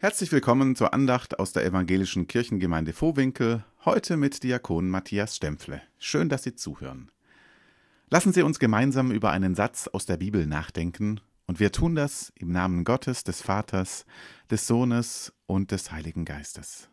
Herzlich 0.00 0.30
willkommen 0.30 0.76
zur 0.76 0.94
Andacht 0.94 1.40
aus 1.40 1.52
der 1.52 1.64
evangelischen 1.64 2.28
Kirchengemeinde 2.28 2.92
Vohwinkel, 2.92 3.64
heute 3.84 4.16
mit 4.16 4.44
Diakon 4.44 4.88
Matthias 4.88 5.34
Stempfle. 5.34 5.82
Schön, 5.98 6.28
dass 6.28 6.44
Sie 6.44 6.54
zuhören. 6.54 7.10
Lassen 8.08 8.32
Sie 8.32 8.42
uns 8.42 8.60
gemeinsam 8.60 9.10
über 9.10 9.32
einen 9.32 9.56
Satz 9.56 9.88
aus 9.88 10.06
der 10.06 10.16
Bibel 10.16 10.46
nachdenken, 10.46 11.20
und 11.48 11.58
wir 11.58 11.72
tun 11.72 11.96
das 11.96 12.32
im 12.36 12.52
Namen 12.52 12.84
Gottes, 12.84 13.24
des 13.24 13.42
Vaters, 13.42 14.06
des 14.52 14.68
Sohnes 14.68 15.32
und 15.46 15.72
des 15.72 15.90
Heiligen 15.90 16.24
Geistes. 16.24 16.88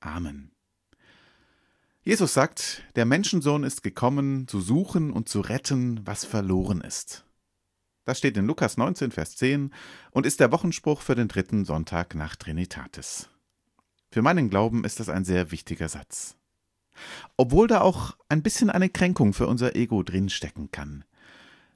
Amen. 0.00 0.50
Jesus 2.02 2.34
sagt, 2.34 2.82
der 2.96 3.04
Menschensohn 3.04 3.62
ist 3.62 3.84
gekommen, 3.84 4.48
zu 4.48 4.60
suchen 4.60 5.12
und 5.12 5.28
zu 5.28 5.40
retten, 5.40 6.00
was 6.04 6.24
verloren 6.24 6.80
ist. 6.80 7.24
Das 8.10 8.18
steht 8.18 8.36
in 8.36 8.48
Lukas 8.48 8.76
19, 8.76 9.12
Vers 9.12 9.36
10 9.36 9.72
und 10.10 10.26
ist 10.26 10.40
der 10.40 10.50
Wochenspruch 10.50 11.00
für 11.00 11.14
den 11.14 11.28
dritten 11.28 11.64
Sonntag 11.64 12.16
nach 12.16 12.34
Trinitatis. 12.34 13.28
Für 14.10 14.20
meinen 14.20 14.50
Glauben 14.50 14.82
ist 14.82 14.98
das 14.98 15.08
ein 15.08 15.24
sehr 15.24 15.52
wichtiger 15.52 15.88
Satz. 15.88 16.34
Obwohl 17.36 17.68
da 17.68 17.82
auch 17.82 18.16
ein 18.28 18.42
bisschen 18.42 18.68
eine 18.68 18.88
Kränkung 18.88 19.32
für 19.32 19.46
unser 19.46 19.76
Ego 19.76 20.02
drinstecken 20.02 20.72
kann. 20.72 21.04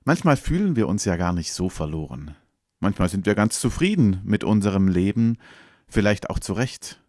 Manchmal 0.03 0.37
fühlen 0.37 0.75
wir 0.75 0.89
uns 0.89 1.05
ja 1.05 1.15
gar 1.15 1.33
nicht 1.33 1.53
so 1.53 1.69
verloren. 1.69 2.35
Manchmal 2.81 3.09
sind 3.09 3.27
wir 3.27 3.37
ganz 3.37 3.61
zufrieden 3.61 4.21
mit 4.25 4.43
unserem 4.43 4.89
Leben, 4.89 5.39
vielleicht 5.87 6.31
auch 6.31 6.41
zu 6.41 6.55
Recht. 6.55 7.01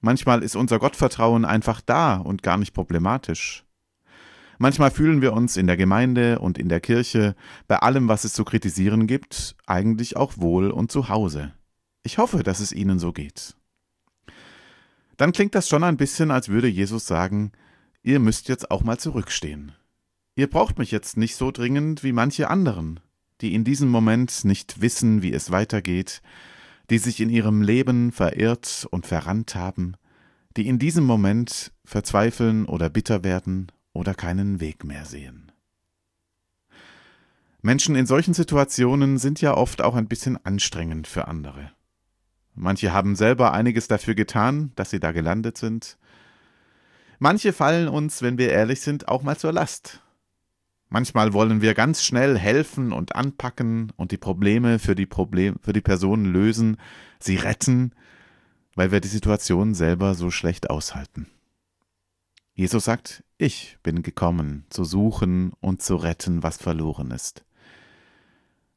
Manchmal 0.00 0.42
ist 0.42 0.54
unser 0.54 0.78
Gottvertrauen 0.78 1.46
einfach 1.46 1.80
da 1.80 2.16
und 2.16 2.42
gar 2.42 2.58
nicht 2.58 2.74
problematisch. 2.74 3.64
Manchmal 4.62 4.90
fühlen 4.90 5.22
wir 5.22 5.32
uns 5.32 5.56
in 5.56 5.66
der 5.66 5.78
Gemeinde 5.78 6.38
und 6.38 6.58
in 6.58 6.68
der 6.68 6.80
Kirche, 6.80 7.34
bei 7.66 7.78
allem, 7.78 8.08
was 8.08 8.24
es 8.24 8.34
zu 8.34 8.44
kritisieren 8.44 9.06
gibt, 9.06 9.56
eigentlich 9.66 10.18
auch 10.18 10.36
wohl 10.36 10.70
und 10.70 10.92
zu 10.92 11.08
Hause. 11.08 11.54
Ich 12.02 12.18
hoffe, 12.18 12.42
dass 12.42 12.60
es 12.60 12.70
Ihnen 12.70 12.98
so 12.98 13.10
geht. 13.10 13.56
Dann 15.16 15.32
klingt 15.32 15.54
das 15.54 15.66
schon 15.66 15.82
ein 15.82 15.96
bisschen, 15.96 16.30
als 16.30 16.50
würde 16.50 16.68
Jesus 16.68 17.06
sagen, 17.06 17.52
ihr 18.02 18.20
müsst 18.20 18.50
jetzt 18.50 18.70
auch 18.70 18.82
mal 18.82 18.98
zurückstehen. 18.98 19.72
Ihr 20.36 20.50
braucht 20.50 20.78
mich 20.78 20.90
jetzt 20.90 21.16
nicht 21.16 21.36
so 21.36 21.50
dringend 21.50 22.04
wie 22.04 22.12
manche 22.12 22.50
anderen, 22.50 23.00
die 23.40 23.54
in 23.54 23.64
diesem 23.64 23.88
Moment 23.88 24.44
nicht 24.44 24.82
wissen, 24.82 25.22
wie 25.22 25.32
es 25.32 25.50
weitergeht, 25.50 26.20
die 26.90 26.98
sich 26.98 27.22
in 27.22 27.30
ihrem 27.30 27.62
Leben 27.62 28.12
verirrt 28.12 28.86
und 28.90 29.06
verrannt 29.06 29.54
haben, 29.54 29.94
die 30.58 30.68
in 30.68 30.78
diesem 30.78 31.04
Moment 31.04 31.72
verzweifeln 31.82 32.66
oder 32.66 32.90
bitter 32.90 33.24
werden 33.24 33.72
oder 33.92 34.14
keinen 34.14 34.60
Weg 34.60 34.84
mehr 34.84 35.04
sehen. 35.04 35.52
Menschen 37.62 37.94
in 37.94 38.06
solchen 38.06 38.32
Situationen 38.32 39.18
sind 39.18 39.40
ja 39.40 39.54
oft 39.54 39.82
auch 39.82 39.94
ein 39.94 40.08
bisschen 40.08 40.42
anstrengend 40.44 41.06
für 41.06 41.28
andere. 41.28 41.72
Manche 42.54 42.92
haben 42.92 43.16
selber 43.16 43.52
einiges 43.52 43.88
dafür 43.88 44.14
getan, 44.14 44.72
dass 44.76 44.90
sie 44.90 45.00
da 45.00 45.12
gelandet 45.12 45.58
sind. 45.58 45.98
Manche 47.18 47.52
fallen 47.52 47.88
uns, 47.88 48.22
wenn 48.22 48.38
wir 48.38 48.50
ehrlich 48.50 48.80
sind, 48.80 49.08
auch 49.08 49.22
mal 49.22 49.36
zur 49.36 49.52
Last. 49.52 50.00
Manchmal 50.88 51.32
wollen 51.32 51.60
wir 51.60 51.74
ganz 51.74 52.02
schnell 52.02 52.36
helfen 52.36 52.92
und 52.92 53.14
anpacken 53.14 53.92
und 53.96 54.10
die 54.10 54.16
Probleme 54.16 54.78
für 54.78 54.94
die, 54.94 55.06
Problem, 55.06 55.56
für 55.62 55.72
die 55.72 55.80
Person 55.80 56.24
lösen, 56.24 56.78
sie 57.20 57.36
retten, 57.36 57.92
weil 58.74 58.90
wir 58.90 59.00
die 59.00 59.08
Situation 59.08 59.74
selber 59.74 60.14
so 60.14 60.30
schlecht 60.30 60.70
aushalten. 60.70 61.26
Jesus 62.60 62.84
sagt, 62.84 63.24
ich 63.38 63.78
bin 63.82 64.02
gekommen, 64.02 64.66
zu 64.68 64.84
suchen 64.84 65.54
und 65.60 65.80
zu 65.80 65.96
retten, 65.96 66.42
was 66.42 66.58
verloren 66.58 67.10
ist. 67.10 67.46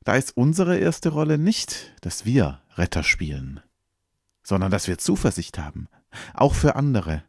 Da 0.05 0.15
ist 0.15 0.37
unsere 0.37 0.77
erste 0.77 1.09
Rolle 1.09 1.37
nicht, 1.37 1.93
dass 1.99 2.23
wir 2.23 2.61
Retter 2.75 3.03
spielen, 3.03 3.59
sondern 4.41 4.71
dass 4.71 4.87
wir 4.87 4.99
Zuversicht 4.99 5.57
haben, 5.57 5.89
auch 6.33 6.53
für 6.53 6.77
andere, 6.77 7.25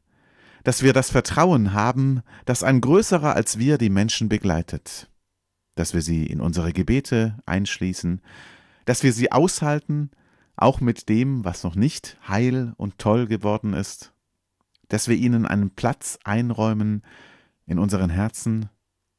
dass 0.63 0.85
wir 0.85 0.93
das 0.93 1.11
Vertrauen 1.11 1.73
haben, 1.73 2.23
dass 2.45 2.63
ein 2.63 2.81
Größerer 2.81 3.35
als 3.35 3.59
wir 3.59 3.77
die 3.77 3.91
Menschen 3.91 4.29
begleitet, 4.29 5.11
dass 5.75 5.93
wir 5.93 6.03
sie 6.03 6.25
in 6.25 6.41
unsere 6.41 6.73
Gebete 6.73 7.37
einschließen, 7.47 8.21
dass 8.85 9.03
wir 9.03 9.13
sie 9.13 9.33
aushalten, 9.33 10.13
auch 10.55 10.81
mit 10.81 11.09
dem, 11.09 11.45
was 11.45 11.65
noch 11.65 11.75
nicht 11.75 12.17
heil 12.29 12.75
und 12.77 13.01
toll 13.01 13.27
geworden 13.27 13.73
ist, 13.73 14.14
dass 14.95 15.09
wir 15.09 15.17
ihnen 15.17 15.45
einen 15.45 15.71
Platz 15.71 16.21
einräumen 16.23 17.03
in 17.67 17.81
unseren 17.81 18.11
Herzen 18.11 18.71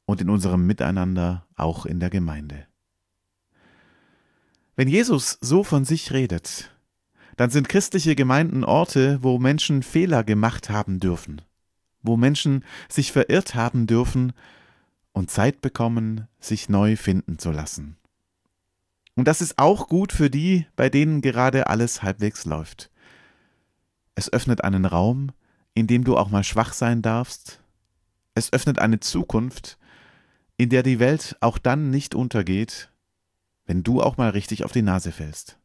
und 0.06 0.22
in 0.22 0.30
unserem 0.30 0.66
Miteinander 0.66 1.44
auch 1.54 1.84
in 1.84 2.00
der 2.00 2.08
Gemeinde. 2.08 2.66
Wenn 4.74 4.88
Jesus 4.88 5.36
so 5.42 5.62
von 5.64 5.84
sich 5.84 6.14
redet, 6.14 6.74
dann 7.36 7.50
sind 7.50 7.68
christliche 7.68 8.16
Gemeinden 8.16 8.64
Orte, 8.64 9.18
wo 9.20 9.38
Menschen 9.38 9.82
Fehler 9.82 10.24
gemacht 10.24 10.70
haben 10.70 10.98
dürfen, 10.98 11.42
wo 12.00 12.16
Menschen 12.16 12.64
sich 12.88 13.12
verirrt 13.12 13.54
haben 13.54 13.86
dürfen 13.86 14.32
und 15.12 15.30
Zeit 15.30 15.60
bekommen, 15.60 16.26
sich 16.40 16.70
neu 16.70 16.96
finden 16.96 17.38
zu 17.38 17.50
lassen. 17.50 17.98
Und 19.14 19.28
das 19.28 19.42
ist 19.42 19.58
auch 19.58 19.88
gut 19.88 20.14
für 20.14 20.30
die, 20.30 20.66
bei 20.74 20.88
denen 20.88 21.20
gerade 21.20 21.66
alles 21.66 22.02
halbwegs 22.02 22.46
läuft. 22.46 22.90
Es 24.14 24.32
öffnet 24.32 24.64
einen 24.64 24.86
Raum, 24.86 25.32
in 25.76 25.86
dem 25.86 26.04
du 26.04 26.16
auch 26.16 26.30
mal 26.30 26.42
schwach 26.42 26.72
sein 26.72 27.02
darfst. 27.02 27.60
Es 28.34 28.50
öffnet 28.50 28.78
eine 28.78 28.98
Zukunft, 28.98 29.76
in 30.56 30.70
der 30.70 30.82
die 30.82 30.98
Welt 30.98 31.36
auch 31.40 31.58
dann 31.58 31.90
nicht 31.90 32.14
untergeht, 32.14 32.90
wenn 33.66 33.82
du 33.82 34.02
auch 34.02 34.16
mal 34.16 34.30
richtig 34.30 34.64
auf 34.64 34.72
die 34.72 34.80
Nase 34.80 35.12
fällst. 35.12 35.58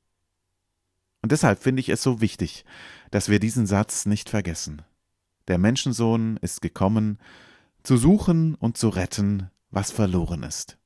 Und 1.22 1.32
deshalb 1.32 1.64
finde 1.64 1.80
ich 1.80 1.88
es 1.88 2.04
so 2.04 2.20
wichtig, 2.20 2.66
dass 3.10 3.30
wir 3.30 3.40
diesen 3.40 3.66
Satz 3.66 4.06
nicht 4.06 4.30
vergessen. 4.30 4.82
Der 5.48 5.58
Menschensohn 5.58 6.36
ist 6.42 6.62
gekommen, 6.62 7.18
zu 7.82 7.96
suchen 7.96 8.56
und 8.56 8.78
zu 8.78 8.90
retten, 8.90 9.50
was 9.70 9.92
verloren 9.92 10.44
ist. 10.44 10.78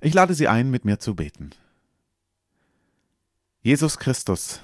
Ich 0.00 0.14
lade 0.14 0.32
Sie 0.32 0.48
ein, 0.48 0.70
mit 0.70 0.86
mir 0.86 0.98
zu 0.98 1.14
beten. 1.14 1.50
Jesus 3.60 3.98
Christus, 3.98 4.60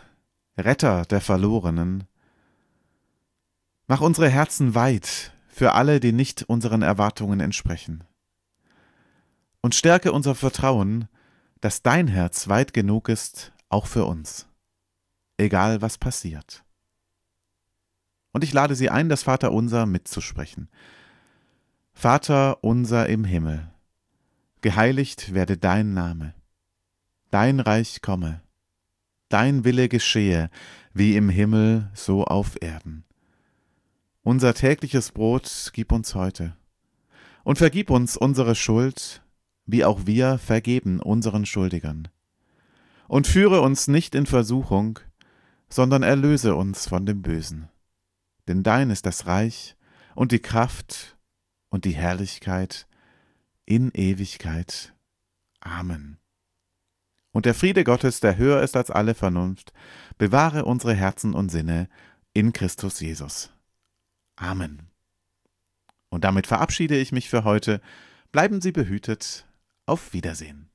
Retter 0.57 1.05
der 1.05 1.21
Verlorenen, 1.21 2.05
Mach 3.91 4.03
unsere 4.03 4.29
Herzen 4.29 4.75
weit 4.75 5.33
für 5.49 5.73
alle, 5.73 5.99
die 5.99 6.13
nicht 6.13 6.43
unseren 6.43 6.83
Erwartungen 6.83 7.41
entsprechen. 7.41 8.05
Und 9.63 9.75
stärke 9.75 10.13
unser 10.13 10.35
Vertrauen, 10.35 11.09
dass 11.63 11.83
dein 11.83 12.07
Herz 12.07 12.49
weit 12.49 12.75
genug 12.75 13.09
ist, 13.09 13.51
auch 13.71 13.87
für 13.87 14.05
uns, 14.05 14.47
egal 15.39 15.81
was 15.81 15.97
passiert. 15.97 16.65
Und 18.33 18.45
ich 18.45 18.53
lade 18.53 18.75
Sie 18.75 18.91
ein, 18.91 19.09
das 19.09 19.23
Vaterunser 19.23 19.87
mitzusprechen. 19.87 20.69
Vater 21.95 22.63
unser 22.63 23.09
im 23.09 23.25
Himmel, 23.25 23.71
geheiligt 24.61 25.33
werde 25.33 25.57
dein 25.57 25.95
Name, 25.95 26.35
dein 27.31 27.59
Reich 27.59 28.03
komme, 28.03 28.43
dein 29.31 29.65
Wille 29.65 29.89
geschehe, 29.89 30.51
wie 30.93 31.17
im 31.17 31.31
Himmel 31.31 31.91
so 31.95 32.25
auf 32.25 32.61
Erden. 32.61 33.08
Unser 34.29 34.53
tägliches 34.53 35.13
Brot 35.13 35.71
gib 35.73 35.91
uns 35.91 36.15
heute. 36.15 36.55
Und 37.45 37.57
vergib 37.57 37.89
uns 37.89 38.15
unsere 38.15 38.55
Schuld, 38.55 39.23
wie 39.65 39.87
auch 39.87 40.05
wir 40.05 40.37
vergeben 40.37 41.01
unseren 41.01 41.47
Schuldigern. 41.47 42.09
Und 43.07 43.27
führe 43.27 43.63
uns 43.63 43.89
nicht 43.89 44.15
in 44.15 44.27
Versuchung, 44.27 44.99
sondern 45.71 46.03
erlöse 46.03 46.55
uns 46.57 46.87
von 46.87 47.07
dem 47.07 47.23
Bösen. 47.23 47.71
Denn 48.49 48.63
dein 48.63 48.91
ist 48.91 49.07
das 49.07 49.27
Reich 49.27 49.77
und 50.15 50.31
die 50.31 50.41
Kraft 50.41 51.17
und 51.71 51.87
die 51.87 51.97
Herrlichkeit 51.97 52.87
in 53.65 53.91
Ewigkeit. 53.93 54.93
Amen. 55.61 56.19
Und 57.33 57.47
der 57.47 57.55
Friede 57.55 57.83
Gottes, 57.83 58.21
der 58.21 58.37
höher 58.37 58.61
ist 58.61 58.77
als 58.77 58.91
alle 58.91 59.15
Vernunft, 59.15 59.73
bewahre 60.19 60.67
unsere 60.67 60.93
Herzen 60.93 61.33
und 61.33 61.49
Sinne 61.49 61.89
in 62.35 62.53
Christus 62.53 63.01
Jesus. 63.01 63.55
Amen. 64.39 64.83
Und 66.11 66.25
damit 66.25 66.47
verabschiede 66.47 66.97
ich 66.97 67.13
mich 67.13 67.29
für 67.29 67.45
heute. 67.45 67.81
Bleiben 68.33 68.61
Sie 68.61 68.73
behütet. 68.73 69.47
Auf 69.87 70.13
Wiedersehen. 70.13 70.71